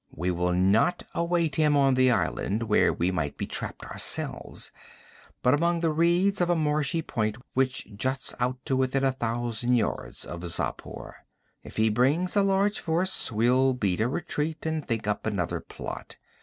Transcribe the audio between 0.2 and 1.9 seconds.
will not await him